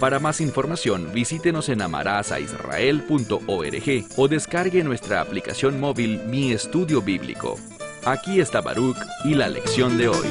[0.00, 7.56] Para más información, visítenos en amarazaisrael.org o descargue nuestra aplicación móvil Mi Estudio Bíblico.
[8.04, 10.28] Aquí está Baruch y la lección de hoy.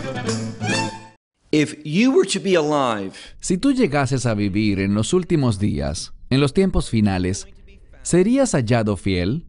[3.41, 7.45] si tú llegases a vivir en los últimos días, en los tiempos finales,
[8.03, 9.47] ¿serías hallado fiel?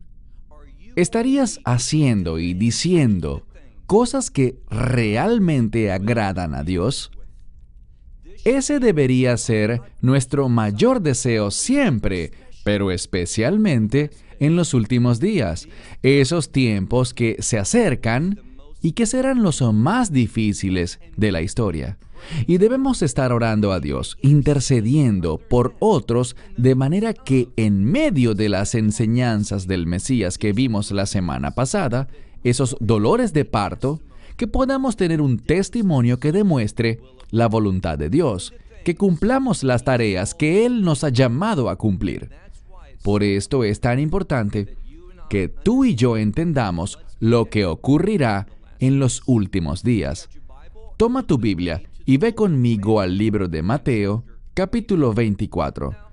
[0.97, 3.47] ¿Estarías haciendo y diciendo
[3.87, 7.13] cosas que realmente agradan a Dios?
[8.45, 12.33] Ese debería ser nuestro mayor deseo siempre,
[12.65, 15.69] pero especialmente en los últimos días,
[16.03, 18.41] esos tiempos que se acercan
[18.81, 21.99] y que serán los más difíciles de la historia.
[22.47, 28.49] Y debemos estar orando a Dios, intercediendo por otros, de manera que en medio de
[28.49, 32.09] las enseñanzas del Mesías que vimos la semana pasada,
[32.45, 34.01] esos dolores de parto,
[34.37, 40.35] que podamos tener un testimonio que demuestre la voluntad de Dios, que cumplamos las tareas
[40.35, 42.31] que Él nos ha llamado a cumplir.
[43.03, 44.77] Por esto es tan importante
[45.29, 48.47] que tú y yo entendamos lo que ocurrirá
[48.79, 50.29] en los últimos días.
[50.97, 56.08] Toma tu Biblia y ve conmigo al libro de Mateo, capítulo 24.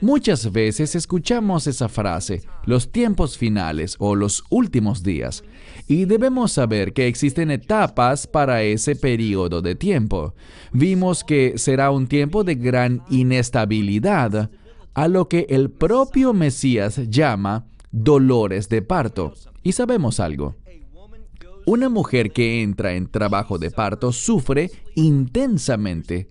[0.00, 5.42] Muchas veces escuchamos esa frase, los tiempos finales o los últimos días,
[5.88, 10.34] y debemos saber que existen etapas para ese periodo de tiempo.
[10.72, 14.50] Vimos que será un tiempo de gran inestabilidad,
[14.94, 19.34] a lo que el propio Mesías llama dolores de parto.
[19.64, 20.54] Y sabemos algo.
[21.66, 26.28] Una mujer que entra en trabajo de parto sufre intensamente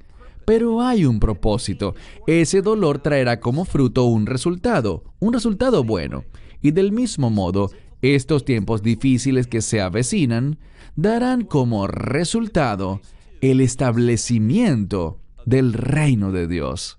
[0.47, 1.94] pero hay un propósito.
[2.25, 6.24] Ese dolor traerá como fruto un resultado, un resultado bueno.
[6.62, 7.69] Y del mismo modo,
[8.02, 10.57] estos tiempos difíciles que se avecinan
[10.96, 13.02] darán como resultado
[13.41, 16.97] el establecimiento del reino de Dios.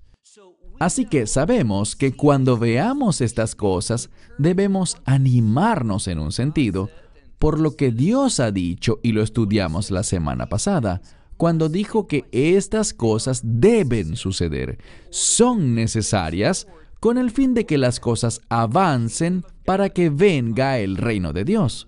[0.77, 6.91] Así que sabemos que cuando veamos estas cosas debemos animarnos en un sentido
[7.39, 11.01] por lo que Dios ha dicho y lo estudiamos la semana pasada,
[11.39, 14.77] cuando dijo que estas cosas deben suceder,
[15.09, 16.67] son necesarias
[16.99, 21.87] con el fin de que las cosas avancen para que venga el reino de Dios.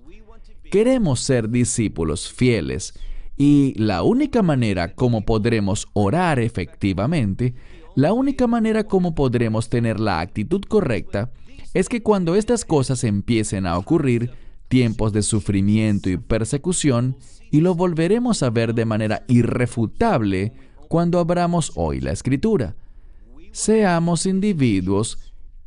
[0.71, 2.93] Queremos ser discípulos fieles
[3.35, 7.53] y la única manera como podremos orar efectivamente,
[7.97, 11.29] la única manera como podremos tener la actitud correcta,
[11.73, 14.31] es que cuando estas cosas empiecen a ocurrir,
[14.71, 17.17] tiempos de sufrimiento y persecución,
[17.51, 20.53] y lo volveremos a ver de manera irrefutable
[20.87, 22.77] cuando abramos hoy la escritura.
[23.51, 25.19] Seamos individuos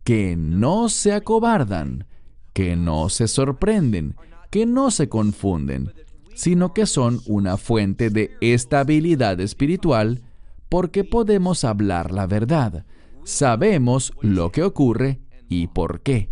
[0.04, 2.06] que no se acobardan,
[2.54, 4.16] que no se sorprenden,
[4.50, 5.92] que no se confunden,
[6.34, 10.22] sino que son una fuente de estabilidad espiritual
[10.70, 12.86] porque podemos hablar la verdad.
[13.24, 16.30] Sabemos lo que ocurre y por qué.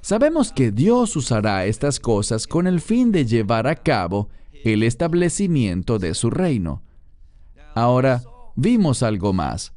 [0.00, 4.28] Sabemos que Dios usará estas cosas con el fin de llevar a cabo
[4.64, 6.82] el establecimiento de su reino.
[7.74, 8.22] Ahora,
[8.56, 9.72] vimos algo más.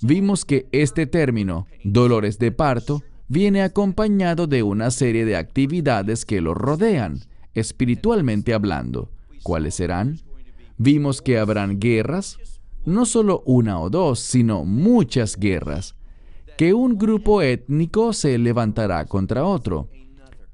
[0.00, 6.40] Vimos que este término, dolores de parto, viene acompañado de una serie de actividades que
[6.40, 7.20] lo rodean,
[7.54, 9.10] espiritualmente hablando.
[9.42, 10.20] ¿Cuáles serán?
[10.76, 12.38] Vimos que habrán guerras,
[12.84, 15.94] no solo una o dos, sino muchas guerras
[16.56, 19.88] que un grupo étnico se levantará contra otro.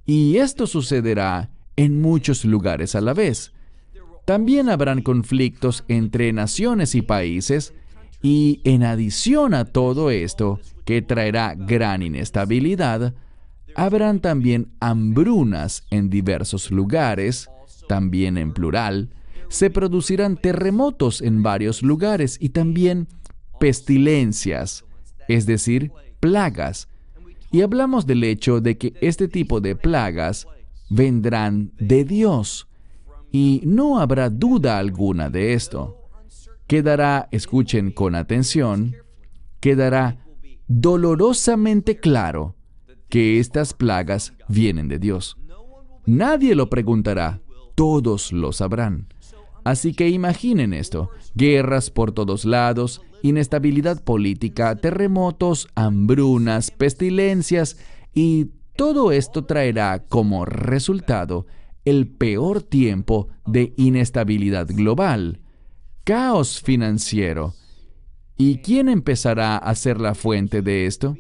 [0.06, 3.52] Y esto sucederá en muchos lugares a la vez.
[4.24, 7.74] También habrán conflictos entre naciones y países
[8.22, 13.14] y en adición a todo esto, que traerá gran inestabilidad,
[13.74, 17.48] habrán también hambrunas en diversos lugares,
[17.88, 19.10] también en plural,
[19.48, 23.08] se producirán terremotos en varios lugares y también
[23.58, 24.84] pestilencias,
[25.30, 26.88] es decir, plagas.
[27.52, 30.46] Y hablamos del hecho de que este tipo de plagas
[30.88, 32.68] vendrán de Dios.
[33.32, 35.96] Y no habrá duda alguna de esto.
[36.66, 38.96] Quedará, escuchen con atención,
[39.60, 40.24] quedará
[40.66, 42.56] dolorosamente claro
[43.08, 45.36] que estas plagas vienen de Dios.
[46.06, 47.40] Nadie lo preguntará,
[47.74, 49.08] todos lo sabrán.
[49.64, 57.76] Así que imaginen esto, guerras por todos lados, inestabilidad política, terremotos, hambrunas, pestilencias
[58.14, 61.46] y todo esto traerá como resultado
[61.84, 65.40] el peor tiempo de inestabilidad global,
[66.04, 67.54] caos financiero.
[68.36, 71.16] ¿Y quién empezará a ser la fuente de esto?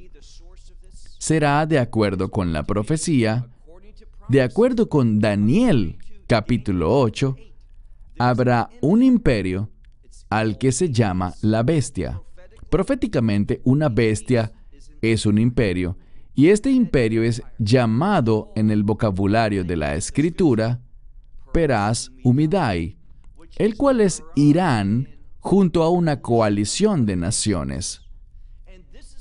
[1.18, 3.48] Será de acuerdo con la profecía,
[4.28, 7.36] de acuerdo con Daniel capítulo 8,
[8.18, 9.68] habrá un imperio
[10.30, 12.22] al que se llama la bestia.
[12.70, 14.52] Proféticamente, una bestia
[15.02, 15.98] es un imperio,
[16.34, 20.80] y este imperio es llamado en el vocabulario de la escritura
[21.52, 22.96] Peras Umidai,
[23.56, 25.08] el cual es Irán
[25.40, 28.02] junto a una coalición de naciones.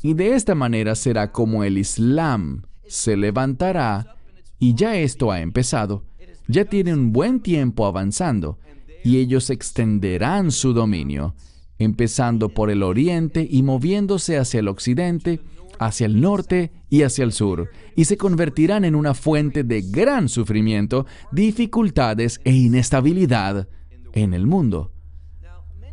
[0.01, 4.15] Y de esta manera será como el Islam se levantará,
[4.59, 6.05] y ya esto ha empezado,
[6.47, 8.59] ya tiene un buen tiempo avanzando,
[9.03, 11.35] y ellos extenderán su dominio,
[11.77, 15.39] empezando por el oriente y moviéndose hacia el occidente,
[15.79, 20.27] hacia el norte y hacia el sur, y se convertirán en una fuente de gran
[20.27, 23.69] sufrimiento, dificultades e inestabilidad
[24.13, 24.91] en el mundo.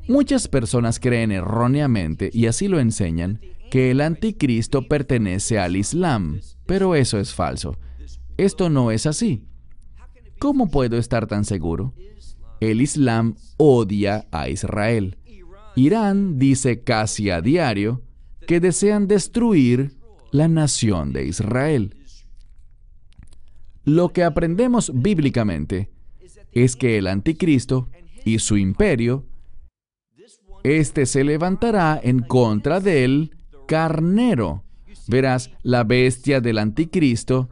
[0.09, 6.94] Muchas personas creen erróneamente, y así lo enseñan, que el anticristo pertenece al Islam, pero
[6.94, 7.79] eso es falso.
[8.37, 9.44] Esto no es así.
[10.38, 11.94] ¿Cómo puedo estar tan seguro?
[12.61, 15.19] El Islam odia a Israel.
[15.75, 18.03] Irán dice casi a diario
[18.47, 19.97] que desean destruir
[20.31, 21.94] la nación de Israel.
[23.85, 25.91] Lo que aprendemos bíblicamente
[26.53, 27.88] es que el anticristo
[28.25, 29.25] y su imperio,
[30.64, 33.37] este se levantará en contra del
[33.69, 34.64] carnero.
[35.06, 37.49] Verás, la bestia del anticristo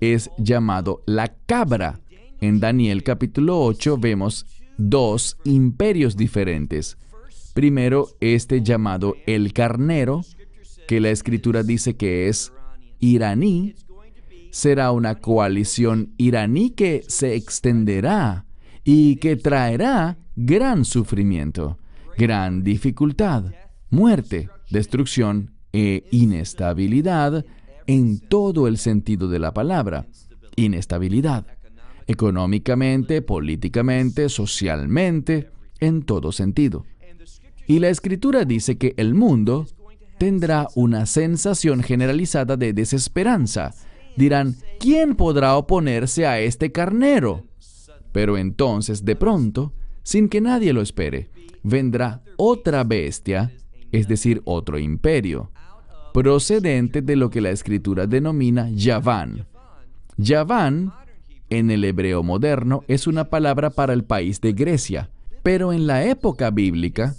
[0.00, 2.00] es llamado la cabra
[2.40, 4.46] en Daniel capítulo 8 vemos
[4.76, 6.96] dos imperios diferentes.
[7.54, 10.22] Primero, este llamado el carnero,
[10.86, 12.52] que la escritura dice que es
[13.00, 13.74] iraní,
[14.50, 18.46] será una coalición iraní que se extenderá
[18.84, 21.78] y que traerá gran sufrimiento,
[22.16, 23.52] gran dificultad,
[23.90, 27.44] muerte, destrucción e inestabilidad
[27.86, 30.06] en todo el sentido de la palabra.
[30.56, 31.46] Inestabilidad
[32.08, 36.84] económicamente, políticamente, socialmente, en todo sentido.
[37.66, 39.66] Y la escritura dice que el mundo
[40.16, 43.74] tendrá una sensación generalizada de desesperanza.
[44.16, 47.44] Dirán, ¿quién podrá oponerse a este carnero?
[48.10, 51.28] Pero entonces, de pronto, sin que nadie lo espere,
[51.62, 53.52] vendrá otra bestia,
[53.92, 55.52] es decir, otro imperio,
[56.14, 59.46] procedente de lo que la escritura denomina Yaván.
[60.16, 60.90] Yaván
[61.50, 65.10] en el hebreo moderno es una palabra para el país de Grecia,
[65.42, 67.14] pero en la época bíblica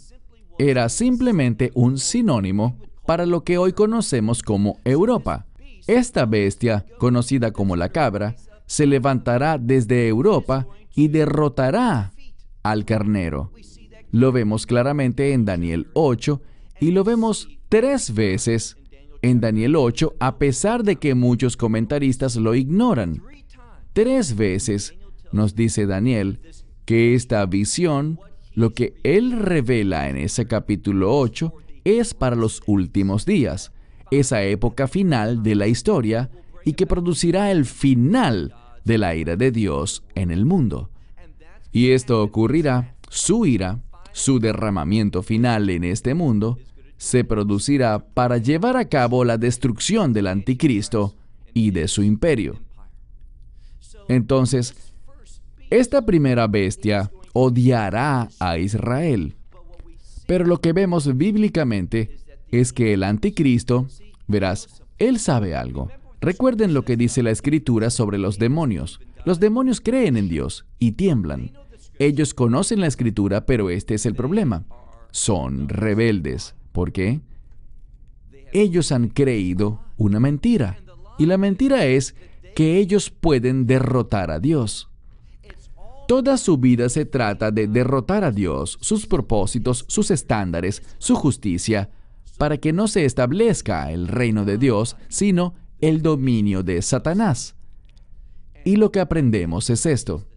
[0.57, 5.45] era simplemente un sinónimo para lo que hoy conocemos como Europa.
[5.87, 8.35] Esta bestia, conocida como la cabra,
[8.65, 12.11] se levantará desde Europa y derrotará
[12.61, 13.51] al carnero.
[14.11, 16.41] Lo vemos claramente en Daniel 8
[16.79, 18.77] y lo vemos tres veces
[19.21, 23.23] en Daniel 8 a pesar de que muchos comentaristas lo ignoran.
[23.93, 24.93] Tres veces
[25.31, 26.39] nos dice Daniel
[26.85, 28.19] que esta visión,
[28.53, 31.53] lo que él revela en ese capítulo 8,
[31.83, 33.71] es para los últimos días,
[34.11, 36.29] esa época final de la historia
[36.65, 38.53] y que producirá el final
[38.85, 40.89] de la ira de Dios en el mundo.
[41.71, 43.79] Y esto ocurrirá, su ira,
[44.11, 46.57] su derramamiento final en este mundo,
[46.97, 51.15] se producirá para llevar a cabo la destrucción del anticristo
[51.53, 52.59] y de su imperio.
[54.09, 54.75] Entonces,
[55.69, 59.35] esta primera bestia odiará a Israel.
[60.27, 62.17] Pero lo que vemos bíblicamente
[62.51, 63.87] es que el anticristo,
[64.27, 65.89] verás, él sabe algo.
[66.21, 68.99] Recuerden lo que dice la escritura sobre los demonios.
[69.25, 71.51] Los demonios creen en Dios y tiemblan.
[71.99, 74.65] Ellos conocen la escritura, pero este es el problema.
[75.11, 76.55] Son rebeldes.
[76.71, 77.21] ¿Por qué?
[78.53, 80.79] Ellos han creído una mentira.
[81.19, 82.15] Y la mentira es
[82.59, 84.89] que ellos pueden derrotar a Dios.
[86.09, 91.89] Toda su vida se trata de derrotar a Dios, sus propósitos, sus estándares, su justicia,
[92.37, 97.55] para que no se establezca el reino de Dios, sino el dominio de Satanás.
[98.65, 100.27] Y lo que aprendemos es esto,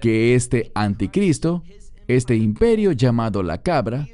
[0.00, 1.62] que este anticristo,
[2.06, 4.08] este imperio llamado la cabra,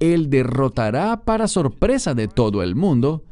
[0.00, 3.22] él derrotará para sorpresa de todo el mundo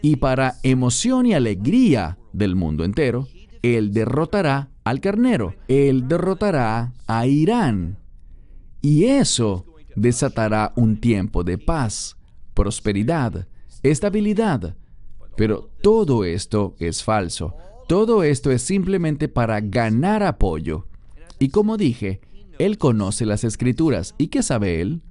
[0.00, 3.28] y para emoción y alegría del mundo entero,
[3.62, 7.98] Él derrotará al carnero, Él derrotará a Irán.
[8.80, 12.16] Y eso desatará un tiempo de paz,
[12.54, 13.46] prosperidad,
[13.82, 14.76] estabilidad.
[15.36, 17.54] Pero todo esto es falso.
[17.88, 20.86] Todo esto es simplemente para ganar apoyo.
[21.38, 22.20] Y como dije,
[22.58, 24.14] Él conoce las escrituras.
[24.18, 25.02] ¿Y qué sabe Él?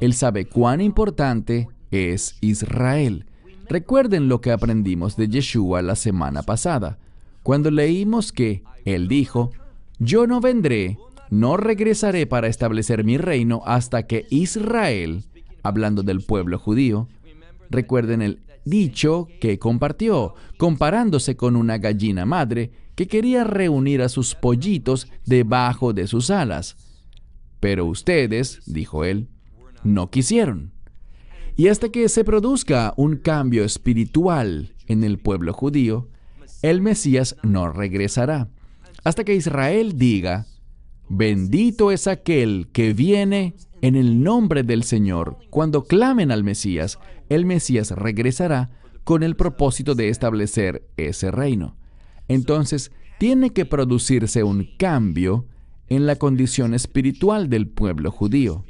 [0.00, 3.26] Él sabe cuán importante es Israel.
[3.70, 6.98] Recuerden lo que aprendimos de Yeshua la semana pasada,
[7.44, 9.52] cuando leímos que Él dijo,
[10.00, 10.98] yo no vendré,
[11.30, 15.22] no regresaré para establecer mi reino hasta que Israel,
[15.62, 17.06] hablando del pueblo judío,
[17.70, 24.34] recuerden el dicho que compartió, comparándose con una gallina madre que quería reunir a sus
[24.34, 26.76] pollitos debajo de sus alas.
[27.60, 29.28] Pero ustedes, dijo él,
[29.84, 30.72] no quisieron.
[31.56, 36.08] Y hasta que se produzca un cambio espiritual en el pueblo judío,
[36.62, 38.48] el Mesías no regresará.
[39.04, 40.46] Hasta que Israel diga,
[41.08, 45.38] bendito es aquel que viene en el nombre del Señor.
[45.50, 48.70] Cuando clamen al Mesías, el Mesías regresará
[49.04, 51.76] con el propósito de establecer ese reino.
[52.28, 55.46] Entonces, tiene que producirse un cambio
[55.88, 58.64] en la condición espiritual del pueblo judío.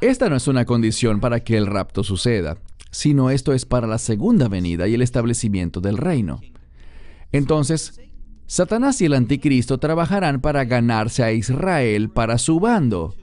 [0.00, 2.58] Esta no es una condición para que el rapto suceda,
[2.92, 6.40] sino esto es para la segunda venida y el establecimiento del reino.
[7.32, 8.00] Entonces,
[8.46, 13.16] Satanás y el anticristo trabajarán para ganarse a Israel para su bando,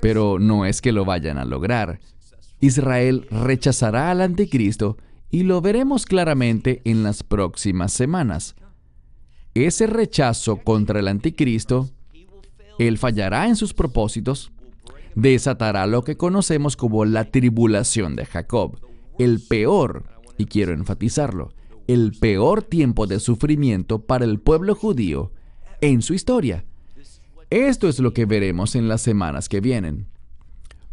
[0.00, 2.00] pero no es que lo vayan a lograr.
[2.60, 4.96] Israel rechazará al anticristo
[5.30, 8.56] y lo veremos claramente en las próximas semanas.
[9.54, 11.90] Ese rechazo contra el anticristo,
[12.78, 14.50] él fallará en sus propósitos,
[15.16, 18.78] desatará lo que conocemos como la tribulación de Jacob,
[19.18, 20.04] el peor,
[20.36, 21.52] y quiero enfatizarlo,
[21.88, 25.32] el peor tiempo de sufrimiento para el pueblo judío
[25.80, 26.64] en su historia.
[27.48, 30.06] Esto es lo que veremos en las semanas que vienen.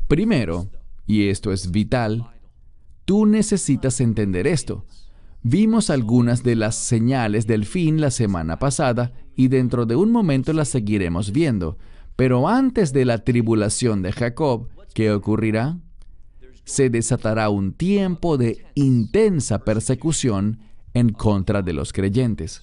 [0.07, 0.69] Primero,
[1.05, 2.31] y esto es vital,
[3.05, 4.85] tú necesitas entender esto.
[5.41, 10.53] Vimos algunas de las señales del fin la semana pasada y dentro de un momento
[10.53, 11.77] las seguiremos viendo.
[12.15, 15.77] Pero antes de la tribulación de Jacob, ¿qué ocurrirá?
[16.63, 20.59] Se desatará un tiempo de intensa persecución
[20.93, 22.61] en contra de los creyentes.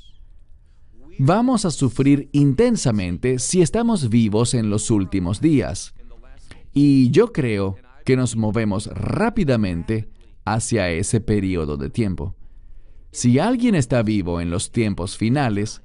[1.18, 5.94] Vamos a sufrir intensamente si estamos vivos en los últimos días.
[6.72, 10.08] Y yo creo que nos movemos rápidamente
[10.44, 12.36] hacia ese periodo de tiempo.
[13.12, 15.82] Si alguien está vivo en los tiempos finales,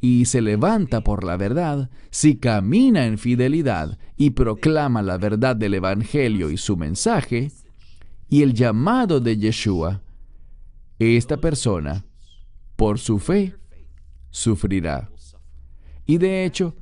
[0.00, 5.74] y se levanta por la verdad, si camina en fidelidad y proclama la verdad del
[5.74, 7.50] Evangelio y su mensaje,
[8.28, 10.02] y el llamado de Yeshua,
[10.98, 12.04] esta persona,
[12.76, 13.54] por su fe,
[14.30, 15.10] sufrirá.
[16.06, 16.76] Y de hecho,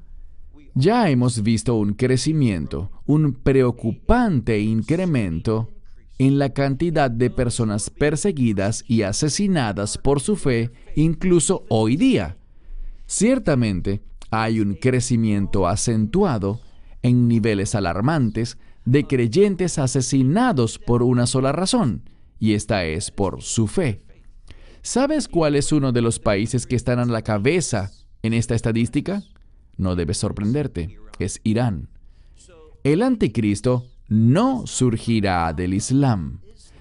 [0.74, 5.70] ya hemos visto un crecimiento, un preocupante incremento
[6.18, 12.38] en la cantidad de personas perseguidas y asesinadas por su fe, incluso hoy día.
[13.06, 16.60] Ciertamente, hay un crecimiento acentuado
[17.02, 22.08] en niveles alarmantes de creyentes asesinados por una sola razón,
[22.38, 24.00] y esta es por su fe.
[24.82, 27.90] ¿Sabes cuál es uno de los países que están a la cabeza
[28.22, 29.22] en esta estadística?
[29.76, 31.88] No debe sorprenderte, es Irán.
[32.82, 36.40] El anticristo no surgirá del Islam.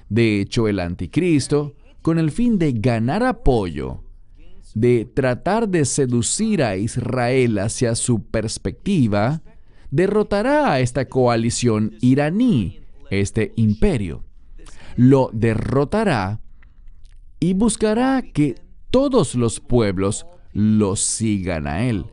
[0.09, 4.02] De hecho, el anticristo, con el fin de ganar apoyo,
[4.73, 9.41] de tratar de seducir a Israel hacia su perspectiva,
[9.91, 14.23] derrotará a esta coalición iraní, este imperio.
[14.95, 16.41] Lo derrotará
[17.39, 18.55] y buscará que
[18.89, 22.05] todos los pueblos lo sigan a él,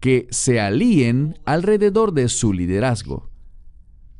[0.00, 3.30] que se alíen alrededor de su liderazgo.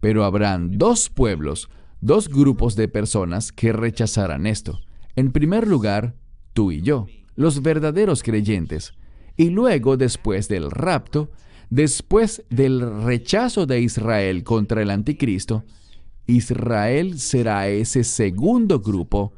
[0.00, 1.68] Pero habrán dos pueblos,
[2.00, 4.80] dos grupos de personas que rechazarán esto.
[5.16, 6.14] En primer lugar,
[6.52, 7.06] tú y yo
[7.38, 8.94] los verdaderos creyentes.
[9.36, 11.30] Y luego, después del rapto,
[11.70, 15.64] después del rechazo de Israel contra el anticristo,
[16.26, 19.32] Israel será ese segundo grupo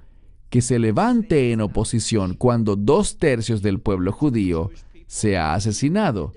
[0.48, 4.70] que se levante en oposición cuando dos tercios del pueblo judío
[5.06, 6.32] sea asesinado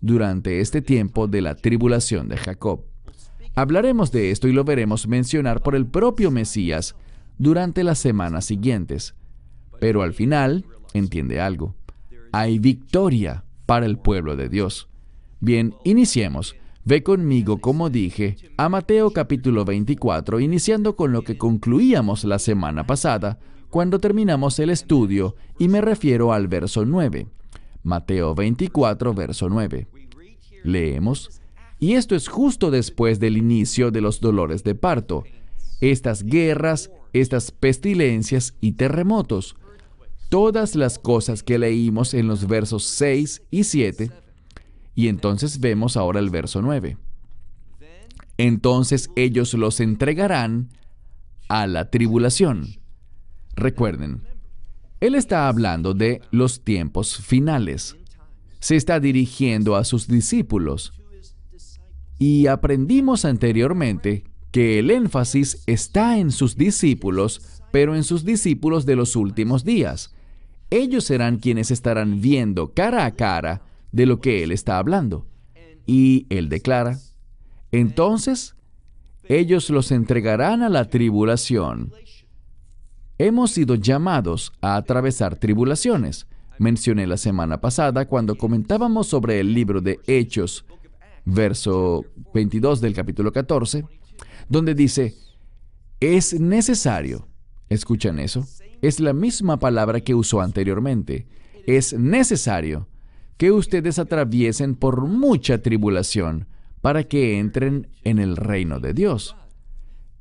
[0.00, 2.84] durante este tiempo de la tribulación de Jacob.
[3.56, 6.94] Hablaremos de esto y lo veremos mencionar por el propio Mesías
[7.38, 9.16] durante las semanas siguientes.
[9.80, 10.64] Pero al final,
[10.94, 11.74] entiende algo.
[12.32, 14.88] Hay victoria para el pueblo de Dios.
[15.40, 16.56] Bien, iniciemos.
[16.84, 22.86] Ve conmigo, como dije, a Mateo capítulo 24, iniciando con lo que concluíamos la semana
[22.86, 27.26] pasada, cuando terminamos el estudio, y me refiero al verso 9.
[27.82, 29.86] Mateo 24, verso 9.
[30.64, 31.40] Leemos,
[31.78, 35.24] Y esto es justo después del inicio de los dolores de parto.
[35.80, 39.56] Estas guerras, estas pestilencias y terremotos.
[40.28, 44.10] Todas las cosas que leímos en los versos 6 y 7.
[44.94, 46.98] Y entonces vemos ahora el verso 9.
[48.36, 50.68] Entonces ellos los entregarán
[51.48, 52.78] a la tribulación.
[53.56, 54.22] Recuerden,
[55.00, 57.96] él está hablando de los tiempos finales.
[58.60, 60.92] Se está dirigiendo a sus discípulos.
[62.18, 68.96] Y aprendimos anteriormente que el énfasis está en sus discípulos, pero en sus discípulos de
[68.96, 70.14] los últimos días.
[70.70, 75.26] Ellos serán quienes estarán viendo cara a cara de lo que Él está hablando.
[75.86, 76.98] Y Él declara,
[77.72, 78.54] entonces
[79.24, 81.92] ellos los entregarán a la tribulación.
[83.18, 86.26] Hemos sido llamados a atravesar tribulaciones.
[86.58, 90.64] Mencioné la semana pasada cuando comentábamos sobre el libro de Hechos,
[91.24, 93.84] verso 22 del capítulo 14,
[94.48, 95.14] donde dice,
[96.00, 97.28] es necesario,
[97.68, 98.46] escuchan eso,
[98.82, 101.26] es la misma palabra que usó anteriormente,
[101.66, 102.88] es necesario
[103.36, 106.46] que ustedes atraviesen por mucha tribulación
[106.80, 109.36] para que entren en el reino de Dios.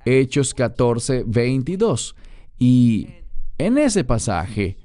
[0.05, 2.15] Hechos 14, 22.
[2.59, 3.09] Y
[3.57, 4.77] en ese pasaje,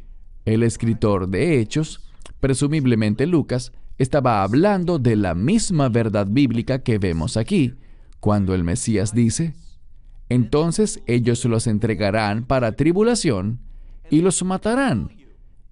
[0.44, 2.00] el escritor de Hechos,
[2.40, 7.74] presumiblemente Lucas, estaba hablando de la misma verdad bíblica que vemos aquí,
[8.18, 9.54] cuando el Mesías dice,
[10.32, 13.60] entonces ellos los entregarán para tribulación
[14.10, 15.10] y los matarán,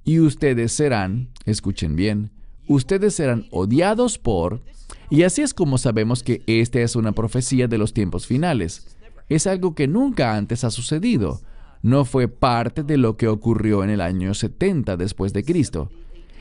[0.05, 2.31] y ustedes serán, escuchen bien,
[2.67, 4.63] ustedes serán odiados por
[5.11, 8.97] y así es como sabemos que esta es una profecía de los tiempos finales.
[9.29, 11.41] Es algo que nunca antes ha sucedido.
[11.83, 15.91] No fue parte de lo que ocurrió en el año 70 después de Cristo.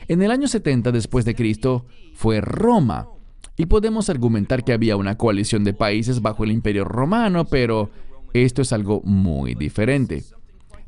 [0.08, 3.08] En el año 70 después de Cristo fue Roma.
[3.56, 7.90] Y podemos argumentar que había una coalición de países bajo el imperio romano, pero
[8.32, 10.24] esto es algo muy diferente.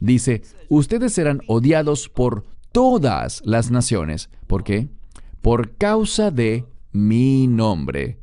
[0.01, 4.31] Dice, ustedes serán odiados por todas las naciones.
[4.47, 4.89] ¿Por qué?
[5.41, 8.19] Por causa de mi nombre.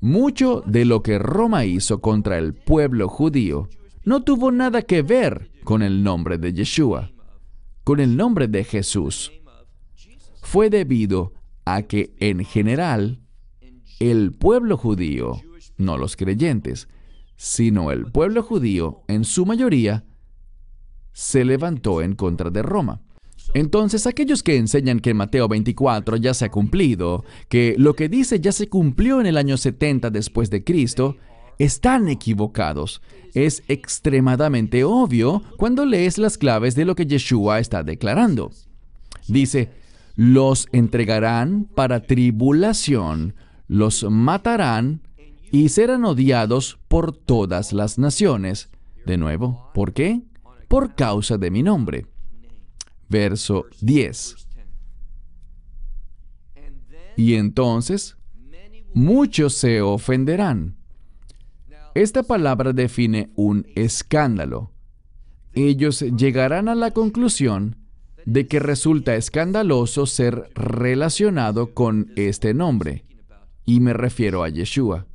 [0.00, 3.68] Mucho de lo que Roma hizo contra el pueblo judío
[4.04, 7.12] no tuvo nada que ver con el nombre de Yeshua,
[7.84, 9.32] con el nombre de Jesús.
[10.40, 11.32] Fue debido
[11.64, 13.20] a que en general
[14.00, 15.40] el pueblo judío,
[15.76, 16.88] no los creyentes,
[17.42, 20.04] sino el pueblo judío en su mayoría,
[21.12, 23.00] se levantó en contra de Roma.
[23.52, 28.38] Entonces, aquellos que enseñan que Mateo 24 ya se ha cumplido, que lo que dice
[28.38, 31.16] ya se cumplió en el año 70 después de Cristo,
[31.58, 33.02] están equivocados.
[33.34, 38.52] Es extremadamente obvio cuando lees las claves de lo que Yeshua está declarando.
[39.26, 39.72] Dice,
[40.14, 43.34] los entregarán para tribulación,
[43.66, 45.00] los matarán
[45.52, 48.70] y serán odiados por todas las naciones.
[49.06, 50.22] De nuevo, ¿por qué?
[50.66, 52.06] Por causa de mi nombre
[53.12, 54.48] verso 10.
[57.16, 58.16] Y entonces
[58.94, 60.76] muchos se ofenderán.
[61.94, 64.72] Esta palabra define un escándalo.
[65.52, 67.76] Ellos llegarán a la conclusión
[68.24, 73.04] de que resulta escandaloso ser relacionado con este nombre,
[73.66, 75.06] y me refiero a Yeshua.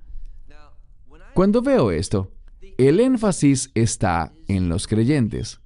[1.38, 2.32] Cuando veo esto,
[2.80, 5.60] el énfasis está en los creyentes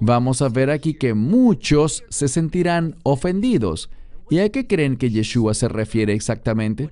[0.00, 3.90] vamos a ver aquí que muchos se sentirán ofendidos.
[4.30, 6.90] ¿Y a qué creen que Yeshua se refiere exactamente?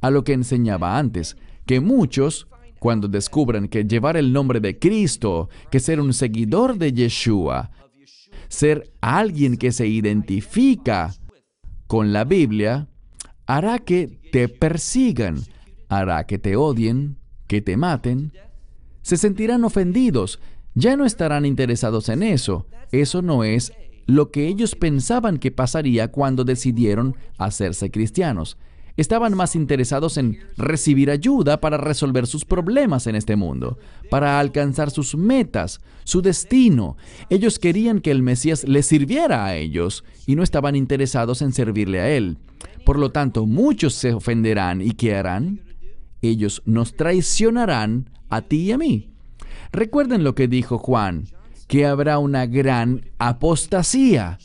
[0.00, 1.36] A lo que enseñaba antes,
[1.66, 2.46] que muchos,
[2.78, 7.70] cuando descubran que llevar el nombre de Cristo, que ser un seguidor de Yeshua,
[8.48, 11.14] ser alguien que se identifica
[11.88, 12.88] con la Biblia,
[13.46, 15.40] hará que te persigan,
[15.88, 18.32] hará que te odien, que te maten,
[19.02, 20.40] se sentirán ofendidos,
[20.74, 22.66] ya no estarán interesados en eso.
[22.92, 23.72] Eso no es
[24.06, 28.56] lo que ellos pensaban que pasaría cuando decidieron hacerse cristianos.
[28.96, 33.78] Estaban más interesados en recibir ayuda para resolver sus problemas en este mundo,
[34.10, 36.96] para alcanzar sus metas, su destino.
[37.28, 42.00] Ellos querían que el Mesías les sirviera a ellos y no estaban interesados en servirle
[42.00, 42.38] a Él.
[42.86, 45.65] Por lo tanto, muchos se ofenderán y ¿qué harán?
[46.22, 49.10] Ellos nos traicionarán a ti y a mí.
[49.72, 51.26] Recuerden lo que dijo Juan,
[51.66, 54.38] que habrá una gran apostasía.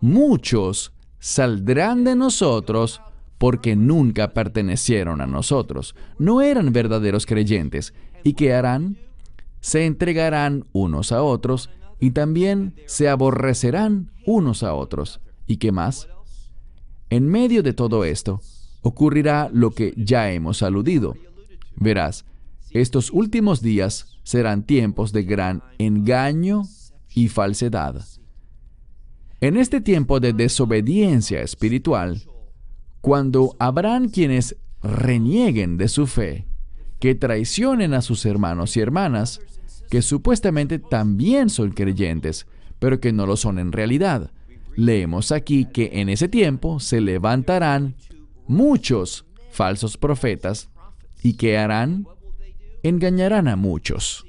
[0.00, 3.00] Muchos saldrán de nosotros
[3.38, 7.94] porque nunca pertenecieron a nosotros, no eran verdaderos creyentes.
[8.22, 8.96] ¿Y qué harán?
[9.60, 15.20] Se entregarán unos a otros y también se aborrecerán unos a otros.
[15.46, 16.08] ¿Y qué más?
[17.10, 18.40] En medio de todo esto,
[18.84, 21.16] ocurrirá lo que ya hemos aludido.
[21.74, 22.26] Verás,
[22.70, 26.62] estos últimos días serán tiempos de gran engaño
[27.14, 28.04] y falsedad.
[29.40, 32.22] En este tiempo de desobediencia espiritual,
[33.00, 36.46] cuando habrán quienes renieguen de su fe,
[37.00, 39.40] que traicionen a sus hermanos y hermanas,
[39.90, 42.46] que supuestamente también son creyentes,
[42.78, 44.30] pero que no lo son en realidad.
[44.76, 47.94] Leemos aquí que en ese tiempo se levantarán
[48.46, 50.68] muchos falsos profetas
[51.22, 52.06] y que harán,
[52.82, 54.24] engañarán a muchos.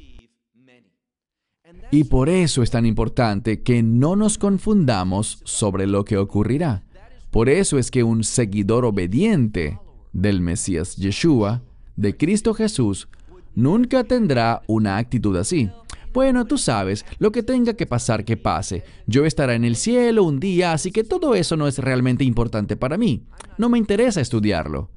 [1.92, 6.84] Y por eso es tan importante que no nos confundamos sobre lo que ocurrirá.
[7.32, 9.80] Por eso es que un seguidor obediente
[10.14, 11.62] del Mesías Yeshua,
[11.96, 13.08] de Cristo Jesús,
[13.56, 15.70] nunca tendrá una actitud así.
[16.16, 18.86] Bueno, tú sabes, lo que tenga que pasar, que pase.
[19.06, 22.78] Yo estaré en el cielo un día, así que todo eso no es realmente importante
[22.78, 23.26] para mí.
[23.58, 24.90] No me interesa estudiarlo.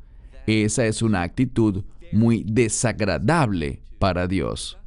[0.47, 4.79] Esa es una actitud muy desagradable para Dios.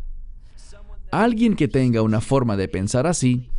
[1.11, 3.49] Alguien que tenga una forma de pensar así,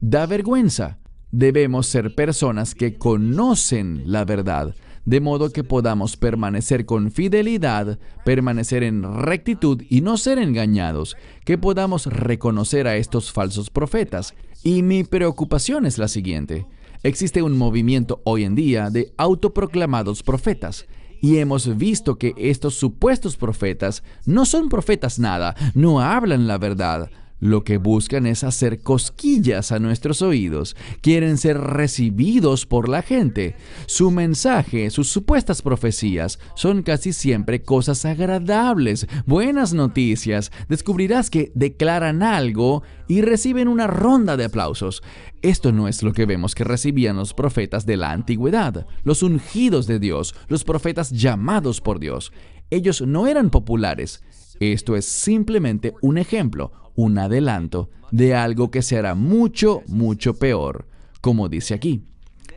[0.00, 0.98] da vergüenza.
[1.32, 8.82] Debemos ser personas que conocen la verdad, de modo que podamos permanecer con fidelidad, permanecer
[8.82, 14.34] en rectitud y no ser engañados, que podamos reconocer a estos falsos profetas.
[14.62, 16.66] Y mi preocupación es la siguiente.
[17.02, 20.86] Existe un movimiento hoy en día de autoproclamados profetas.
[21.22, 27.10] Y hemos visto que estos supuestos profetas no son profetas nada, no hablan la verdad,
[27.40, 30.76] lo que buscan es hacer cosquillas a nuestros oídos.
[31.00, 33.56] Quieren ser recibidos por la gente.
[33.86, 40.52] Su mensaje, sus supuestas profecías, son casi siempre cosas agradables, buenas noticias.
[40.68, 45.02] Descubrirás que declaran algo y reciben una ronda de aplausos.
[45.42, 49.86] Esto no es lo que vemos que recibían los profetas de la antigüedad, los ungidos
[49.86, 52.32] de Dios, los profetas llamados por Dios.
[52.70, 54.22] Ellos no eran populares.
[54.60, 60.86] Esto es simplemente un ejemplo, un adelanto de algo que se hará mucho, mucho peor,
[61.22, 62.04] como dice aquí.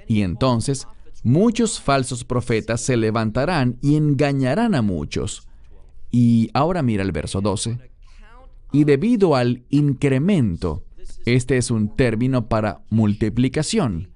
[0.08, 0.86] Y entonces
[1.24, 5.48] muchos falsos profetas se levantarán y engañarán a muchos.
[6.12, 7.80] Y ahora mira el verso 12.
[8.74, 10.84] Y debido al incremento,
[11.26, 14.10] este es un término para multiplicación,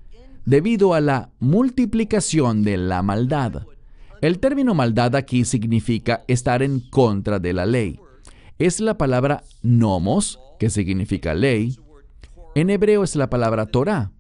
[0.45, 3.63] debido a la multiplicación de la maldad.
[4.21, 7.99] El término maldad aquí significa estar en contra de la ley
[8.60, 11.77] es la palabra nomos, que significa ley.
[12.56, 14.12] En hebreo es la palabra Torah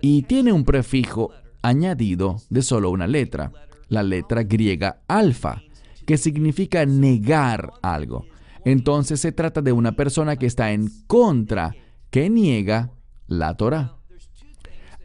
[0.00, 1.30] y tiene un prefijo
[1.62, 3.52] añadido de solo una letra,
[3.88, 5.62] la letra griega alfa,
[6.06, 8.26] que significa negar algo.
[8.64, 11.74] Entonces se trata de una persona que está en contra,
[12.10, 12.90] que niega
[13.28, 13.95] la Torah.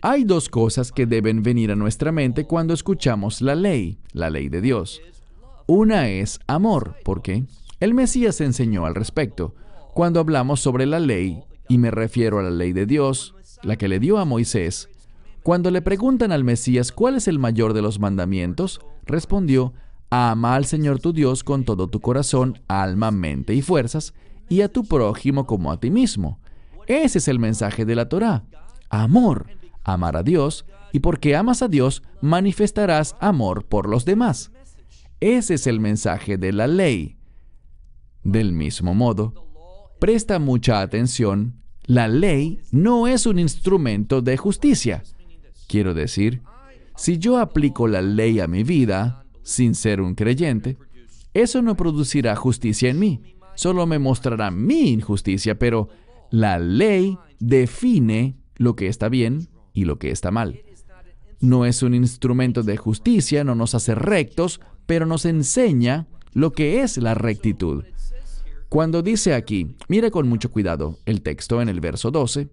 [0.03, 4.49] Hay dos cosas que deben venir a nuestra mente cuando escuchamos la ley, la ley
[4.49, 4.99] de Dios.
[5.67, 7.45] Una es amor, ¿por qué?
[7.79, 9.53] El Mesías enseñó al respecto.
[9.93, 13.87] Cuando hablamos sobre la ley, y me refiero a la ley de Dios, la que
[13.87, 14.89] le dio a Moisés,
[15.43, 19.73] cuando le preguntan al Mesías cuál es el mayor de los mandamientos, respondió,
[20.09, 24.15] ama al Señor tu Dios con todo tu corazón, alma, mente y fuerzas,
[24.49, 26.39] y a tu prójimo como a ti mismo.
[26.87, 28.45] Ese es el mensaje de la Torá.
[28.89, 34.51] Amor, amar a Dios, y porque amas a Dios, manifestarás amor por los demás.
[35.19, 37.17] Ese es el mensaje de la ley.
[38.23, 39.33] Del mismo modo,
[39.99, 45.03] presta mucha atención, la ley no es un instrumento de justicia.
[45.67, 46.41] Quiero decir,
[46.95, 50.77] si yo aplico la ley a mi vida, sin ser un creyente,
[51.33, 53.21] eso no producirá justicia en mí,
[53.55, 55.89] solo me mostrará mi injusticia, pero
[56.29, 60.61] la ley define lo que está bien y lo que está mal.
[61.39, 66.81] No es un instrumento de justicia, no nos hace rectos, pero nos enseña lo que
[66.81, 67.83] es la rectitud.
[68.69, 72.49] Cuando dice aquí, mire con mucho cuidado el texto en el verso 12,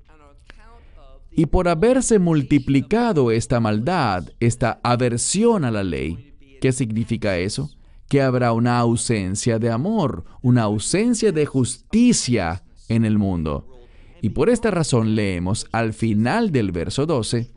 [1.30, 7.70] y por haberse multiplicado esta maldad, esta aversión a la ley, ¿qué significa eso?
[8.08, 13.77] Que habrá una ausencia de amor, una ausencia de justicia en el mundo.
[14.20, 17.50] Y por esta razón leemos al final del verso 12,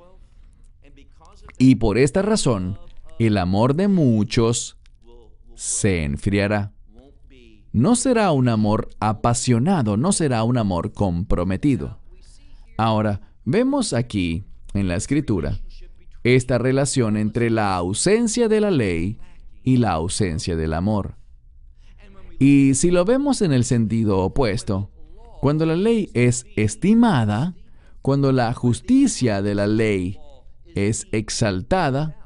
[1.58, 2.78] y por esta razón
[3.20, 4.78] el amor de muchos
[5.56, 6.74] se enfriará
[7.74, 12.00] no será un amor apasionado, no será un amor comprometido.
[12.78, 14.44] Ahora, vemos aquí,
[14.74, 15.60] en la escritura,
[16.24, 19.20] esta relación entre la ausencia de la ley
[19.64, 21.16] y la ausencia del amor.
[22.40, 24.90] Y si lo vemos en el sentido opuesto,
[25.42, 27.56] cuando la ley es estimada,
[28.02, 30.18] cuando la justicia de la ley
[30.76, 32.22] es exaltada,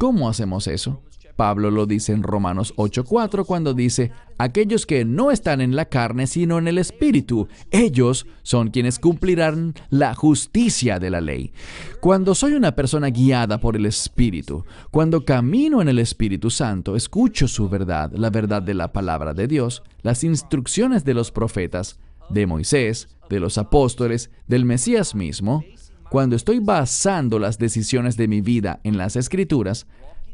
[0.00, 1.02] ¿Cómo hacemos eso?
[1.40, 6.26] Pablo lo dice en Romanos 8:4 cuando dice, aquellos que no están en la carne
[6.26, 11.54] sino en el Espíritu, ellos son quienes cumplirán la justicia de la ley.
[12.02, 17.48] Cuando soy una persona guiada por el Espíritu, cuando camino en el Espíritu Santo, escucho
[17.48, 21.98] su verdad, la verdad de la palabra de Dios, las instrucciones de los profetas,
[22.28, 25.64] de Moisés, de los apóstoles, del Mesías mismo,
[26.10, 29.86] cuando estoy basando las decisiones de mi vida en las escrituras,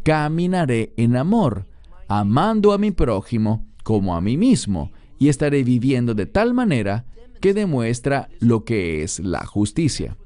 [0.06, 1.66] caminaré en amor,
[2.06, 7.04] amando a mi prójimo como a mí mismo, y estaré viviendo de tal manera
[7.40, 10.16] que demuestra lo que es la justicia.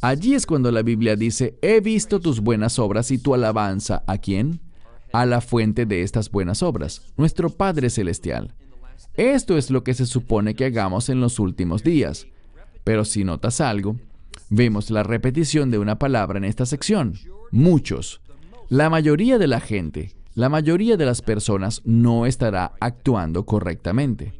[0.00, 4.18] Allí es cuando la Biblia dice, he visto tus buenas obras y tu alabanza a
[4.18, 4.58] quién?
[5.12, 8.54] A la fuente de estas buenas obras, nuestro Padre Celestial.
[9.14, 12.26] Esto es lo que se supone que hagamos en los últimos días.
[12.82, 13.94] Pero si notas algo,
[14.48, 17.14] vemos la repetición de una palabra en esta sección.
[17.52, 18.20] Muchos.
[18.70, 24.32] La mayoría de la gente, la mayoría de las personas no estará actuando correctamente.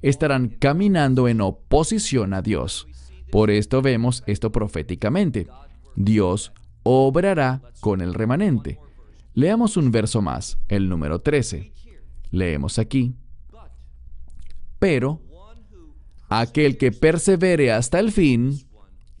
[0.00, 2.88] Estarán caminando en oposición a Dios.
[3.30, 5.46] Por esto vemos esto proféticamente.
[5.94, 8.78] Dios obrará con el remanente.
[9.34, 11.70] Leamos un verso más, el número 13.
[12.30, 13.14] Leemos aquí.
[14.78, 15.20] Pero
[16.30, 18.58] aquel que persevere hasta el fin,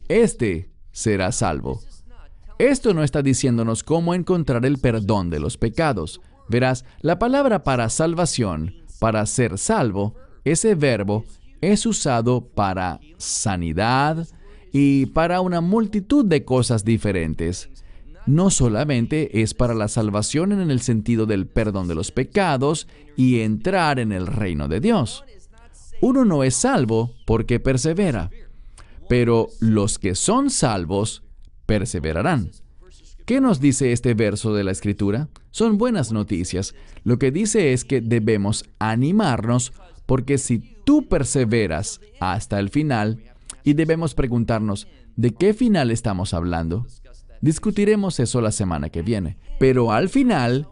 [0.08, 1.82] éste será salvo.
[2.58, 6.22] Esto no está diciéndonos cómo encontrar el perdón de los pecados.
[6.48, 10.14] Verás, la palabra para salvación, para ser salvo,
[10.44, 11.24] ese verbo
[11.60, 14.26] es usado para sanidad
[14.72, 17.68] y para una multitud de cosas diferentes.
[18.24, 23.40] No solamente es para la salvación en el sentido del perdón de los pecados y
[23.40, 25.24] entrar en el reino de Dios.
[26.00, 28.30] Uno no es salvo porque persevera,
[29.08, 31.22] pero los que son salvos
[31.66, 32.50] perseverarán.
[33.24, 35.28] ¿Qué nos dice este verso de la Escritura?
[35.50, 36.74] Son buenas noticias.
[37.02, 39.72] Lo que dice es que debemos animarnos
[40.06, 43.20] porque si tú perseveras hasta el final,
[43.66, 46.86] y debemos preguntarnos, ¿de qué final estamos hablando?
[47.40, 49.38] Discutiremos eso la semana que viene.
[49.58, 50.68] Pero al final,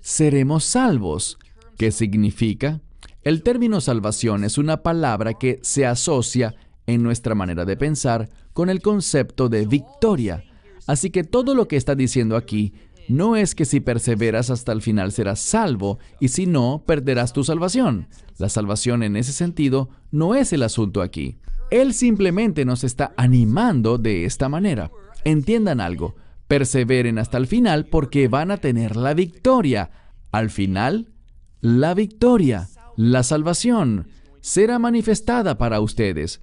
[0.00, 1.38] seremos salvos.
[1.76, 2.80] ¿Qué significa?
[3.24, 6.54] El término salvación es una palabra que se asocia
[6.90, 10.44] en nuestra manera de pensar con el concepto de victoria.
[10.86, 12.74] Así que todo lo que está diciendo aquí
[13.08, 17.42] no es que si perseveras hasta el final serás salvo y si no, perderás tu
[17.42, 18.08] salvación.
[18.38, 21.38] La salvación en ese sentido no es el asunto aquí.
[21.70, 24.90] Él simplemente nos está animando de esta manera.
[25.24, 29.90] Entiendan algo, perseveren hasta el final porque van a tener la victoria.
[30.32, 31.12] Al final,
[31.60, 34.08] la victoria, la salvación,
[34.40, 36.40] será manifestada para ustedes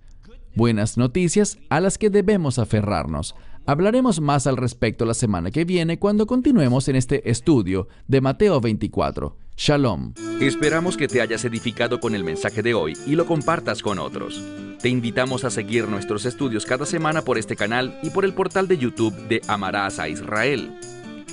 [0.58, 3.36] buenas noticias a las que debemos aferrarnos.
[3.68, 8.60] Hablaremos más al respecto la semana que viene cuando continuemos en este estudio de Mateo
[8.60, 9.38] 24.
[9.56, 10.14] Shalom.
[10.42, 14.44] Esperamos que te hayas edificado con el mensaje de hoy y lo compartas con otros.
[14.82, 18.68] Te invitamos a seguir nuestros estudios cada semana por este canal y por el portal
[18.68, 20.72] de YouTube de Amarás a Israel.